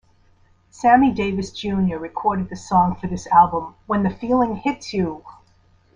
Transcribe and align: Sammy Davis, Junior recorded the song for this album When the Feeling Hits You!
Sammy 0.71 1.11
Davis, 1.13 1.51
Junior 1.51 1.99
recorded 1.99 2.49
the 2.49 2.55
song 2.55 2.95
for 2.95 3.05
this 3.05 3.27
album 3.27 3.75
When 3.85 4.01
the 4.01 4.09
Feeling 4.09 4.55
Hits 4.55 4.93
You! 4.93 5.23